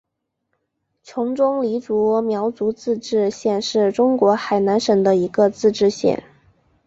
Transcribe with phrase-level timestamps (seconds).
[1.03, 6.23] 琼中黎族苗族自治县是中国海南省的一个自治县。